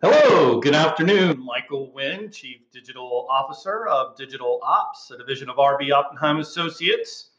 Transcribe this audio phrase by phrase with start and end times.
[0.00, 1.44] Hello, good afternoon.
[1.44, 7.30] Michael Wynn, Chief Digital Officer of Digital Ops, a division of RB Oppenheim Associates.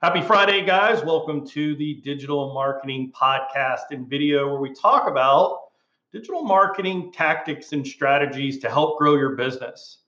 [0.00, 1.02] Happy Friday, guys.
[1.02, 5.62] Welcome to the Digital Marketing Podcast and video where we talk about
[6.12, 9.98] digital marketing tactics and strategies to help grow your business.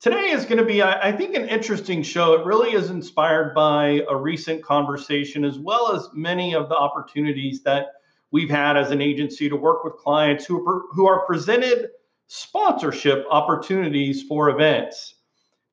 [0.00, 2.40] Today is going to be, I think, an interesting show.
[2.40, 7.62] It really is inspired by a recent conversation as well as many of the opportunities
[7.64, 7.88] that
[8.34, 11.86] we've had as an agency to work with clients who are, who are presented
[12.26, 15.14] sponsorship opportunities for events.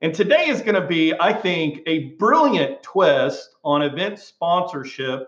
[0.03, 5.25] And today is going to be, I think, a brilliant twist on event sponsorship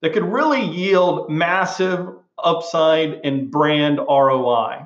[0.00, 2.06] that could really yield massive
[2.38, 4.82] upside and brand ROI.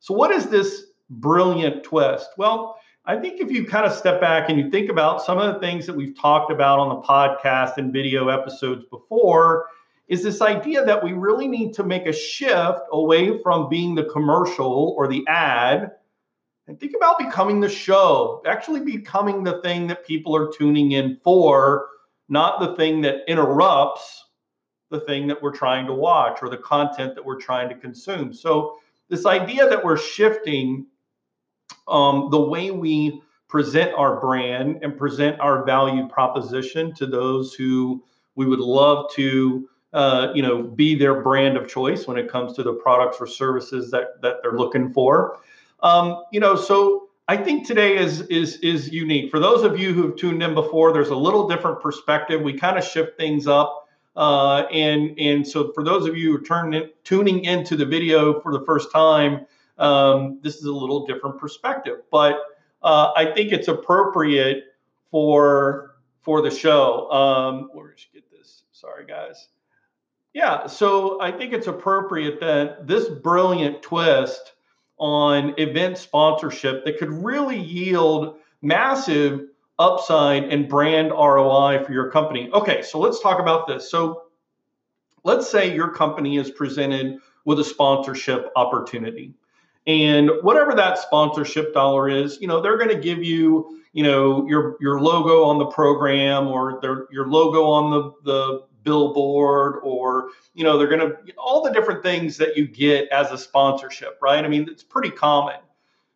[0.00, 2.28] So, what is this brilliant twist?
[2.36, 5.54] Well, I think if you kind of step back and you think about some of
[5.54, 9.68] the things that we've talked about on the podcast and video episodes before,
[10.08, 14.04] is this idea that we really need to make a shift away from being the
[14.04, 15.92] commercial or the ad
[16.66, 21.18] and think about becoming the show, actually becoming the thing that people are tuning in
[21.22, 21.88] for,
[22.28, 24.24] not the thing that interrupts
[24.90, 28.32] the thing that we're trying to watch or the content that we're trying to consume.
[28.32, 28.76] So,
[29.10, 30.86] this idea that we're shifting
[31.88, 38.02] um, the way we present our brand and present our value proposition to those who
[38.34, 42.54] we would love to uh, you know, be their brand of choice when it comes
[42.54, 45.38] to the products or services that that they're looking for.
[45.80, 49.30] Um, you know, so I think today is is is unique.
[49.30, 52.42] For those of you who've tuned in before, there's a little different perspective.
[52.42, 53.88] We kind of shift things up.
[54.16, 58.40] Uh, and and so for those of you who are turning tuning into the video
[58.40, 59.46] for the first time,
[59.78, 61.98] um, this is a little different perspective.
[62.10, 62.36] But
[62.82, 64.64] uh, I think it's appropriate
[65.10, 67.10] for for the show.
[67.10, 68.62] Um, where did you get this?
[68.72, 69.48] Sorry, guys.
[70.34, 74.52] Yeah, so I think it's appropriate that this brilliant twist
[74.98, 79.46] on event sponsorship that could really yield massive
[79.78, 82.50] upside and brand ROI for your company.
[82.52, 83.88] Okay, so let's talk about this.
[83.88, 84.22] So
[85.22, 89.34] let's say your company is presented with a sponsorship opportunity.
[89.86, 94.48] And whatever that sponsorship dollar is, you know, they're going to give you, you know,
[94.48, 100.28] your your logo on the program or their your logo on the the billboard or
[100.54, 104.18] you know they're going to all the different things that you get as a sponsorship
[104.22, 104.44] right?
[104.44, 105.56] I mean it's pretty common.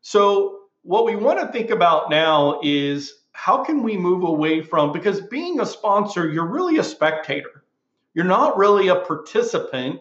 [0.01, 4.93] So what we want to think about now is how can we move away from
[4.93, 7.65] because being a sponsor you're really a spectator.
[8.15, 10.01] You're not really a participant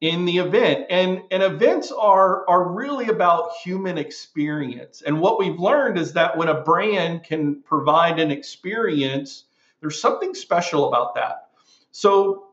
[0.00, 0.86] in the event.
[0.88, 5.02] And and events are are really about human experience.
[5.02, 9.44] And what we've learned is that when a brand can provide an experience
[9.80, 11.48] there's something special about that
[11.92, 12.50] so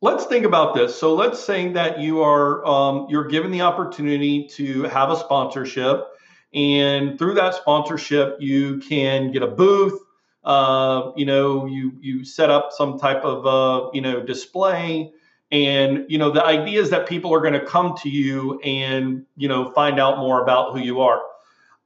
[0.00, 0.96] let's think about this.
[0.96, 6.06] So let's say that you are um, you're given the opportunity to have a sponsorship,
[6.54, 10.00] and through that sponsorship, you can get a booth.
[10.44, 15.12] Uh, you know, you you set up some type of uh, you know display,
[15.50, 19.24] and you know the idea is that people are going to come to you and
[19.36, 21.20] you know find out more about who you are.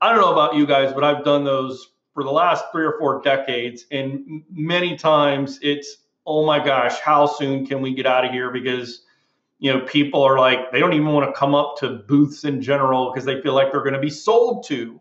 [0.02, 2.96] I don't know about you guys, but I've done those for the last three or
[2.98, 5.98] four decades, and many times it's
[6.30, 8.50] oh my gosh, how soon can we get out of here?
[8.50, 9.02] Because,
[9.58, 12.62] you know, people are like, they don't even want to come up to booths in
[12.62, 15.00] general because they feel like they're going to be sold to,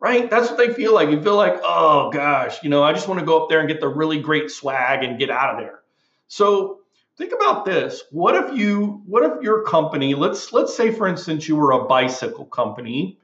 [0.00, 0.28] right?
[0.28, 1.08] That's what they feel like.
[1.08, 3.68] You feel like, oh gosh, you know, I just want to go up there and
[3.68, 5.80] get the really great swag and get out of there.
[6.28, 6.80] So
[7.16, 8.02] think about this.
[8.10, 11.86] What if you, what if your company, let's, let's say for instance, you were a
[11.86, 13.18] bicycle company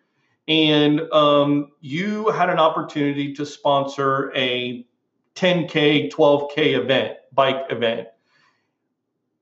[0.48, 4.86] and um, you had an opportunity to sponsor a
[5.36, 8.08] 10K, 12K event, bike event.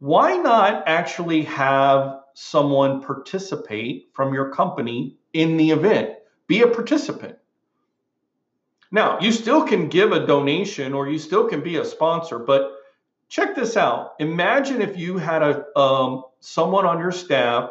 [0.00, 6.16] Why not actually have someone participate from your company in the event?
[6.46, 7.38] Be a participant.
[8.90, 12.70] Now, you still can give a donation or you still can be a sponsor, but
[13.28, 14.14] check this out.
[14.18, 17.70] Imagine if you had a um, someone on your staff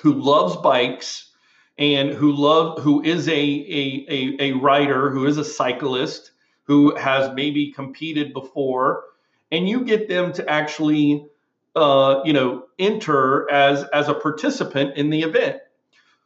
[0.00, 1.30] who loves bikes
[1.76, 6.32] and who love who is a, a, a, a rider, who is a cyclist,
[6.68, 9.04] who has maybe competed before,
[9.50, 11.26] and you get them to actually,
[11.74, 15.60] uh, you know, enter as as a participant in the event.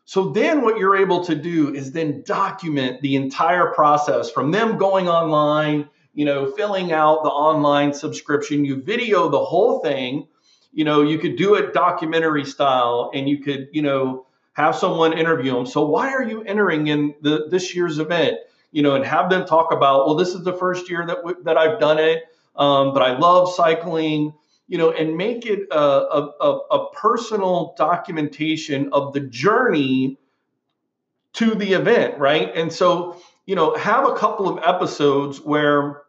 [0.05, 4.77] So then what you're able to do is then document the entire process from them
[4.77, 10.27] going online, you know, filling out the online subscription, you video the whole thing.
[10.73, 15.17] You know, you could do it documentary style and you could, you know, have someone
[15.17, 15.67] interview them.
[15.67, 18.39] So why are you entering in the this year's event?
[18.73, 21.43] You know, and have them talk about, well, this is the first year that w-
[21.45, 22.25] that I've done it,
[22.57, 24.35] um, but I love cycling.
[24.69, 30.19] you know, and make it a, a, a personal documentation of the journey
[31.35, 32.51] to the event, right?
[32.57, 36.03] And so, you know, have a couple of episodes where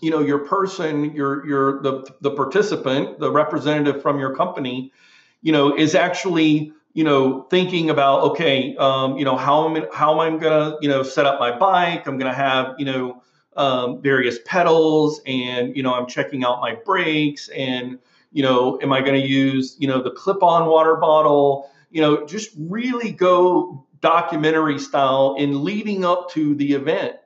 [0.00, 4.92] you know your person your your the the participant the representative from your company
[5.42, 10.20] you know is actually you know thinking about okay um, you know how am how
[10.20, 12.06] am I gonna you know set up my bike?
[12.06, 13.22] I'm gonna have you know
[13.56, 17.98] um, various pedals and you know I'm checking out my brakes and
[18.32, 21.70] you know am I gonna use you know the clip-on water bottle?
[21.90, 27.16] You know just really go documentary style in leading up to the event.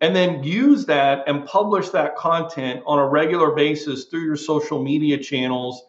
[0.00, 4.82] And then use that and publish that content on a regular basis through your social
[4.82, 5.82] media channels,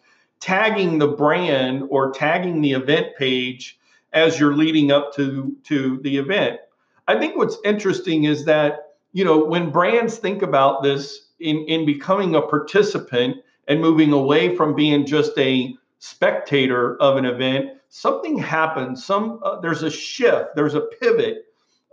[0.44, 3.80] tagging the brand or tagging the event page
[4.12, 6.60] as you're leading up to, to the event.
[7.08, 11.86] I think what's interesting is that, you know, when brands think about this in, in
[11.86, 13.38] becoming a participant
[13.70, 19.06] and moving away from being just a spectator of an event, something happens.
[19.06, 21.46] Some uh, there's a shift, there's a pivot,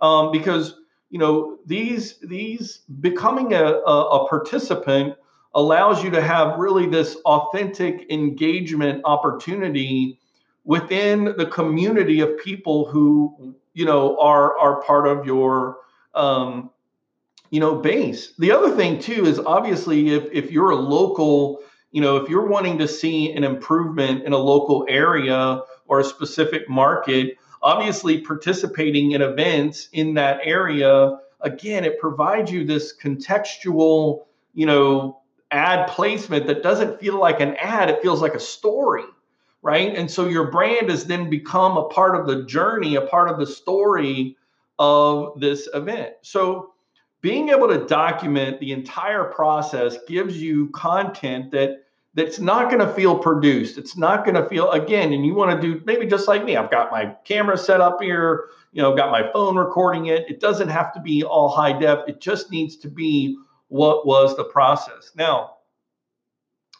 [0.02, 0.74] um, because
[1.10, 5.14] you know these these becoming a, a, a participant
[5.54, 10.18] allows you to have really this authentic engagement opportunity
[10.64, 15.78] within the community of people who you know are are part of your
[16.14, 16.70] um,
[17.50, 18.32] you know base.
[18.38, 21.60] The other thing too is obviously if if you're a local
[21.90, 26.04] you know if you're wanting to see an improvement in a local area or a
[26.04, 34.24] specific market obviously participating in events in that area again it provides you this contextual
[34.54, 35.19] you know
[35.50, 39.04] ad placement that doesn't feel like an ad it feels like a story
[39.62, 43.28] right and so your brand has then become a part of the journey a part
[43.28, 44.36] of the story
[44.78, 46.72] of this event so
[47.20, 52.92] being able to document the entire process gives you content that that's not going to
[52.92, 53.78] feel produced.
[53.78, 56.56] It's not going to feel again, and you want to do maybe just like me.
[56.56, 60.28] I've got my camera set up here, you know, got my phone recording it.
[60.28, 62.00] It doesn't have to be all high def.
[62.08, 63.38] It just needs to be
[63.70, 65.10] what was the process.
[65.16, 65.56] Now,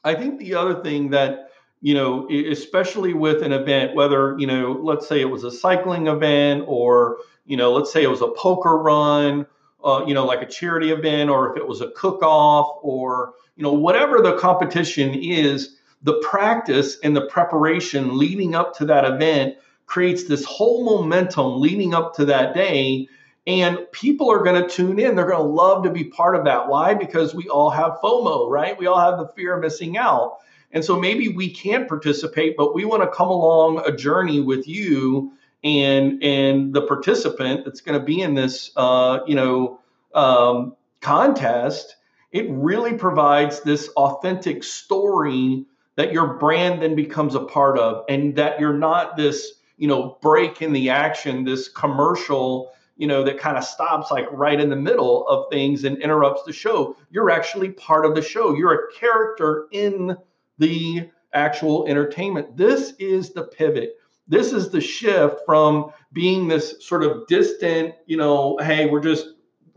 [0.05, 1.51] I think the other thing that
[1.83, 6.09] you know, especially with an event, whether you know, let's say it was a cycling
[6.09, 9.47] event, or you know, let's say it was a poker run,
[9.83, 13.63] uh, you know, like a charity event, or if it was a cook-off, or you
[13.63, 19.55] know, whatever the competition is, the practice and the preparation leading up to that event
[19.87, 23.09] creates this whole momentum leading up to that day.
[23.47, 25.17] And people are going to tune in.
[25.17, 26.69] They're going to love to be part of that.
[26.69, 26.95] Why?
[26.95, 28.79] Because we all have FOMO, right?
[28.79, 30.39] We all have the fear of missing out.
[30.73, 34.69] And so maybe we can't participate, but we want to come along a journey with
[34.69, 35.33] you
[35.65, 39.81] and and the participant that's going to be in this, uh, you know,
[40.15, 41.97] um, contest
[42.33, 45.65] it really provides this authentic story
[45.97, 50.19] that your brand then becomes a part of and that you're not this you know
[50.23, 54.71] break in the action this commercial you know that kind of stops like right in
[54.71, 56.97] the middle of things and interrupts the show.
[57.11, 58.55] You're actually part of the show.
[58.55, 60.17] You're a character in
[60.59, 62.57] the actual entertainment.
[62.57, 63.97] This is the pivot.
[64.29, 69.27] This is the shift from being this sort of distant you know hey we're just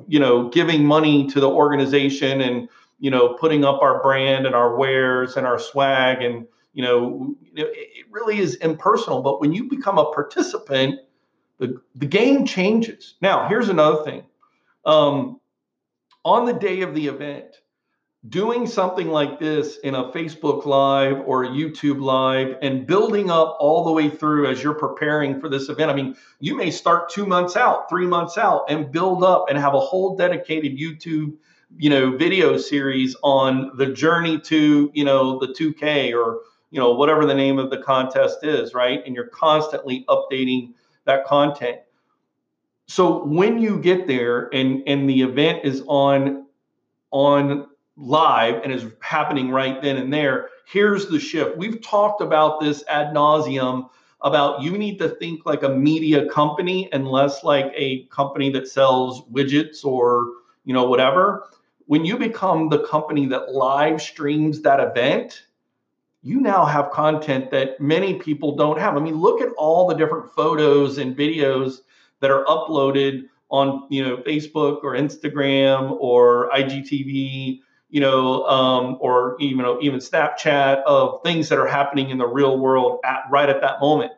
[0.08, 4.56] you know, giving money to the organization and, you know, putting up our brand and
[4.56, 9.22] our wares and our swag and, you know, it really is impersonal.
[9.22, 11.00] But when you become a participant,
[11.64, 13.16] the, the game changes.
[13.22, 14.24] Now, here's another thing.
[14.86, 15.40] Um,
[16.26, 17.56] on the day of the event,
[18.28, 23.56] doing something like this in a Facebook Live or a YouTube Live and building up
[23.62, 25.90] all the way through as you're preparing for this event.
[25.90, 29.58] I mean, you may start two months out, three months out, and build up and
[29.58, 31.36] have a whole dedicated YouTube,
[31.78, 36.42] you know, video series on the journey to, you know, the 2K or,
[36.72, 39.02] you know, whatever the name of the contest is, right?
[39.06, 40.74] And you're constantly updating
[41.06, 41.80] that content.
[42.88, 46.46] So when you get there and and the event is on
[47.12, 50.50] on live and is happening right then and there.
[50.66, 51.58] Here's the shift.
[51.58, 53.90] We've talked about this ad nauseum
[54.22, 58.68] about you need to think like a media company and less like a company that
[58.68, 60.28] sells widgets or
[60.64, 61.50] you know whatever.
[61.86, 65.44] When you become the company that live streams that event,
[66.24, 68.96] you now have content that many people don't have.
[68.96, 71.80] I mean, look at all the different photos and videos
[72.22, 77.60] that are uploaded on you know Facebook or Instagram or IGTV
[77.94, 82.58] you know, um, or even even Snapchat of things that are happening in the real
[82.58, 84.12] world at right at that moment.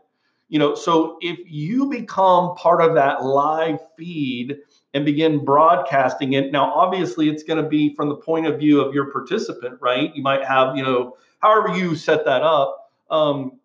[0.48, 4.60] You know, so if you become part of that live feed
[4.96, 6.54] and begin broadcasting it.
[6.54, 10.16] Now, obviously, it's going to be from the point of view of your participant, right?
[10.16, 12.92] You might have, you know, however you set that up.
[13.12, 13.60] Um,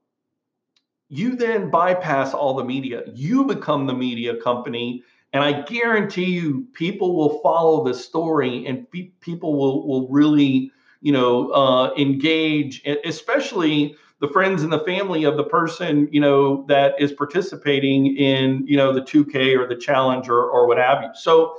[1.09, 3.05] you then bypass all the media.
[3.15, 5.05] You become the media company.
[5.33, 10.73] And I guarantee you, people will follow the story and pe- people will, will really,
[11.01, 16.65] you know, uh, engage, especially the friends and the family of the person, you know,
[16.69, 21.03] that is participating in, you know, the 2K or the challenge or, or what have
[21.03, 21.09] you.
[21.15, 21.57] So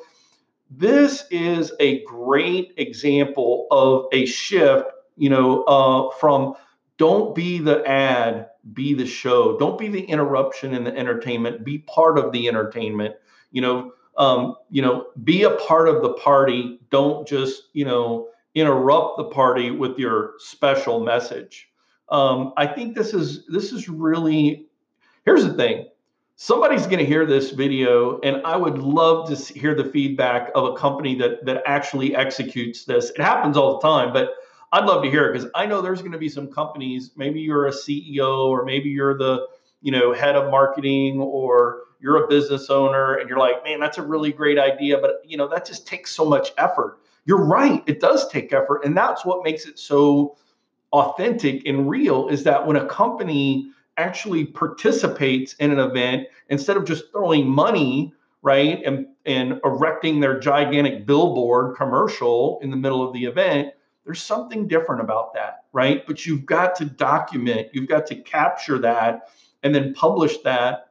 [0.70, 4.86] this is a great example of a shift,
[5.18, 6.54] you know, uh, from
[6.98, 9.58] don't be the ad, be the show.
[9.58, 11.66] Don't be the interruption in the entertainment.
[11.66, 13.16] Be part of the entertainment.
[13.52, 16.80] You know, um, you know, be a part of the party.
[16.92, 21.71] Don't just, you know, interrupt the party with your special message.
[22.12, 24.68] Um, I think this is this is really.
[25.26, 25.88] Here's the thing.
[26.36, 30.66] Somebody's going to hear this video, and I would love to hear the feedback of
[30.66, 33.12] a company that that actually executes this.
[33.12, 34.34] It happens all the time, but
[34.74, 37.12] I'd love to hear it because I know there's going to be some companies.
[37.16, 39.48] Maybe you're a CEO, or maybe you're the
[39.82, 44.00] you know head of marketing, or you're a business owner, and you're like, man, that's
[44.00, 46.98] a really great idea, but you know that just takes so much effort.
[47.26, 50.36] You're right; it does take effort, and that's what makes it so
[50.92, 52.28] authentic and real.
[52.28, 58.14] Is that when a company actually participates in an event instead of just throwing money
[58.42, 63.74] right and and erecting their gigantic billboard commercial in the middle of the event
[64.06, 66.06] there's something different about that, right?
[66.06, 69.30] But you've got to document, you've got to capture that
[69.64, 70.88] and then publish that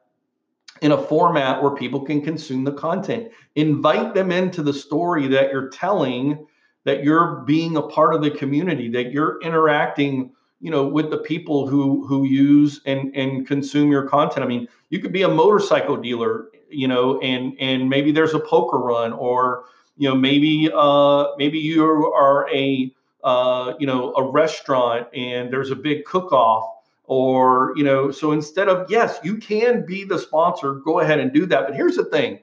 [0.80, 3.30] in a format where people can consume the content.
[3.56, 6.46] Invite them into the story that you're telling,
[6.84, 11.18] that you're being a part of the community, that you're interacting, you know, with the
[11.18, 14.44] people who who use and and consume your content.
[14.44, 18.40] I mean, you could be a motorcycle dealer, you know, and and maybe there's a
[18.40, 19.64] poker run or
[19.96, 25.70] you know maybe uh maybe you are a uh, you know, a restaurant and there's
[25.70, 26.64] a big cook off
[27.04, 31.32] or, you know, so instead of, yes, you can be the sponsor, go ahead and
[31.32, 31.66] do that.
[31.66, 32.38] But here's the thing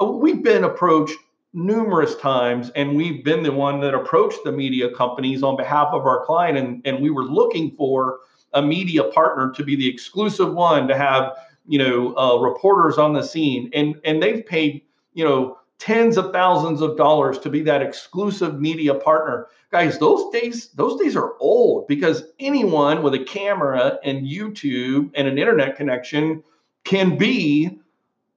[0.00, 1.16] we've been approached
[1.56, 6.06] numerous times and we've been the one that approached the media companies on behalf of
[6.06, 8.18] our client and, and we were looking for
[8.52, 11.32] a media partner to be the exclusive one to have
[11.66, 14.82] you know uh, reporters on the scene and and they've paid
[15.14, 19.46] you know tens of thousands of dollars to be that exclusive media partner.
[19.70, 25.28] Guys, those days those days are old because anyone with a camera and YouTube and
[25.28, 26.42] an internet connection
[26.84, 27.78] can be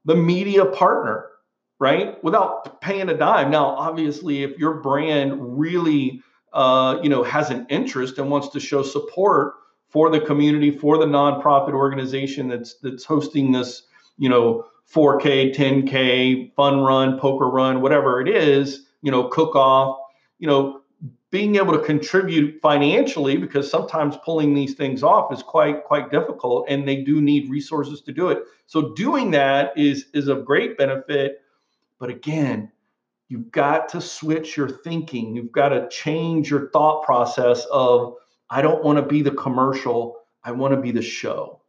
[0.06, 1.29] the media partner,
[1.80, 2.22] right?
[2.24, 3.50] Without paying a dime.
[3.50, 6.22] Now, obviously, if your brand really
[6.54, 9.54] uh, you know has an interest and wants to show support
[9.90, 13.84] for the community, for the nonprofit organization that's that's hosting this,
[14.18, 19.98] you know, 4K, 10K, fun run, poker run, whatever it is, you know, cook off,
[20.40, 20.82] you know,
[21.32, 26.66] being able to contribute financially because sometimes pulling these things off is quite quite difficult
[26.68, 28.40] and they do need resources to do it.
[28.66, 31.42] So doing that is is a great benefit,
[32.00, 32.72] but again,
[33.28, 35.36] you've got to switch your thinking.
[35.36, 38.16] You've got to change your thought process of
[38.50, 41.62] I don't want to be the commercial, I want to be the show.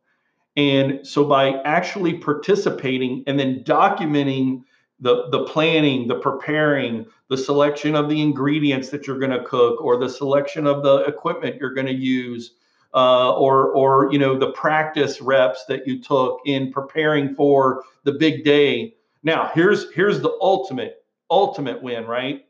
[0.56, 4.62] And so by actually participating and then documenting
[5.00, 9.80] the, the planning, the preparing, the selection of the ingredients that you're going to cook,
[9.80, 12.52] or the selection of the equipment you're going to use,
[12.92, 18.12] uh, or or you know the practice reps that you took in preparing for the
[18.12, 18.94] big day.
[19.22, 22.44] Now here's here's the ultimate ultimate win, right?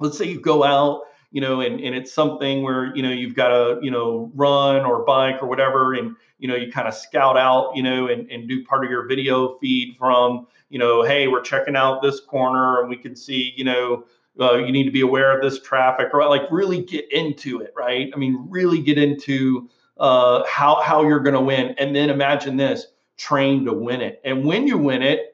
[0.00, 3.34] Let's say you go out you know, and, and it's something where, you know, you've
[3.34, 6.94] got to, you know, run or bike or whatever, and, you know, you kind of
[6.94, 11.02] scout out, you know, and, and do part of your video feed from, you know,
[11.02, 14.04] hey, we're checking out this corner and we can see, you know,
[14.40, 17.74] uh, you need to be aware of this traffic or like really get into it,
[17.76, 18.10] right?
[18.14, 21.74] I mean, really get into uh, how, how you're going to win.
[21.76, 22.86] And then imagine this
[23.16, 24.20] train to win it.
[24.24, 25.27] And when you win it,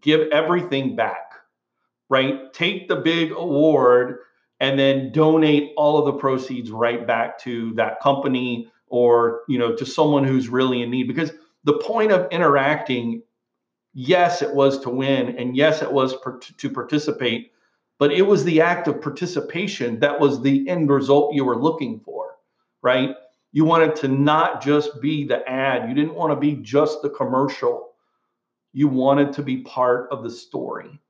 [0.00, 1.32] give everything back,
[2.08, 2.52] right?
[2.52, 4.18] Take the big award
[4.60, 9.74] and then donate all of the proceeds right back to that company or you know
[9.76, 11.08] to someone who's really in need.
[11.08, 11.32] Because
[11.64, 13.22] the point of interacting
[13.94, 17.52] yes it was to win and yes it was per- to participate
[17.98, 21.98] but it was the act of participation that was the end result you were looking
[22.00, 22.18] for
[22.82, 23.14] right?
[23.52, 25.88] You wanted to not just be the ad.
[25.88, 27.87] You didn't want to be just the commercial
[28.78, 31.00] you wanted to be part of the story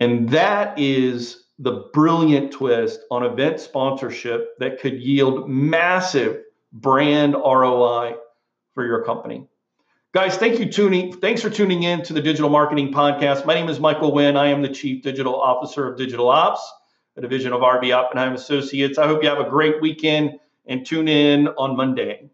[0.00, 8.14] and that is the brilliant twist on event sponsorship that could yield massive brand ROI
[8.74, 9.46] for your company.
[10.12, 11.12] Guys, thank you tuning.
[11.12, 13.44] Thanks for tuning in to the Digital Marketing Podcast.
[13.44, 14.36] My name is Michael Wynn.
[14.36, 16.60] I am the Chief Digital Officer of Digital Ops,
[17.16, 18.96] a division of RB Oppenheim Associates.
[18.98, 22.30] I hope you have a great weekend and tune in on Monday.